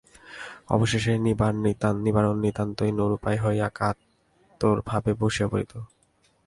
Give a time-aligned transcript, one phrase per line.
[0.67, 1.13] অবশেষে
[2.05, 5.73] নিবারণ নিতান্তই নিরুপায় হইয়া কাতরভাবে বসিয়া পড়িত।